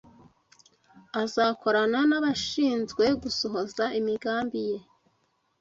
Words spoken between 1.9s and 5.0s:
n’abashinzwe gusohoza imigambi Ye